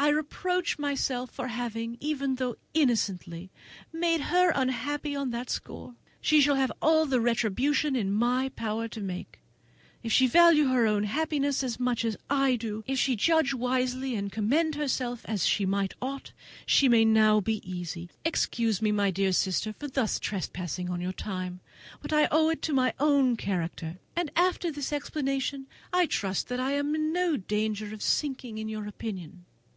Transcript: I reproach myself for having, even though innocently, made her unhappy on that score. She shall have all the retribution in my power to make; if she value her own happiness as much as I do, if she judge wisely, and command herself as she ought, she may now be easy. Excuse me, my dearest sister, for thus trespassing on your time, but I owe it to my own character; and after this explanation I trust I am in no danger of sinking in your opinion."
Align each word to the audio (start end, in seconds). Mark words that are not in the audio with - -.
I 0.00 0.08
reproach 0.08 0.80
myself 0.80 1.30
for 1.30 1.46
having, 1.46 1.96
even 2.00 2.34
though 2.34 2.56
innocently, 2.74 3.50
made 3.92 4.20
her 4.20 4.50
unhappy 4.52 5.14
on 5.14 5.30
that 5.30 5.48
score. 5.48 5.94
She 6.20 6.40
shall 6.40 6.56
have 6.56 6.72
all 6.82 7.06
the 7.06 7.20
retribution 7.20 7.94
in 7.94 8.10
my 8.12 8.48
power 8.56 8.88
to 8.88 9.00
make; 9.00 9.38
if 10.02 10.10
she 10.10 10.26
value 10.26 10.66
her 10.70 10.88
own 10.88 11.04
happiness 11.04 11.62
as 11.62 11.78
much 11.78 12.04
as 12.04 12.16
I 12.28 12.56
do, 12.56 12.82
if 12.88 12.98
she 12.98 13.14
judge 13.14 13.54
wisely, 13.54 14.16
and 14.16 14.32
command 14.32 14.74
herself 14.74 15.24
as 15.26 15.46
she 15.46 15.64
ought, 16.02 16.32
she 16.66 16.88
may 16.88 17.04
now 17.04 17.38
be 17.40 17.58
easy. 17.62 18.10
Excuse 18.24 18.82
me, 18.82 18.90
my 18.90 19.12
dearest 19.12 19.40
sister, 19.40 19.72
for 19.72 19.86
thus 19.86 20.18
trespassing 20.18 20.90
on 20.90 21.00
your 21.00 21.12
time, 21.12 21.60
but 22.02 22.12
I 22.12 22.26
owe 22.32 22.48
it 22.48 22.60
to 22.62 22.72
my 22.72 22.92
own 22.98 23.36
character; 23.36 24.00
and 24.16 24.32
after 24.34 24.72
this 24.72 24.92
explanation 24.92 25.68
I 25.92 26.06
trust 26.06 26.50
I 26.50 26.72
am 26.72 26.92
in 26.96 27.12
no 27.12 27.36
danger 27.36 27.94
of 27.94 28.02
sinking 28.02 28.58
in 28.58 28.68
your 28.68 28.88
opinion." 28.88 29.44